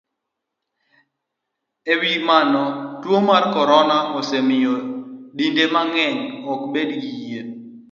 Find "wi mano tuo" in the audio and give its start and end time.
2.01-3.17